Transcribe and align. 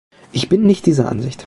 Ich 0.31 0.49
bin 0.49 0.65
nicht 0.65 0.87
dieser 0.87 1.07
Ansicht. 1.09 1.39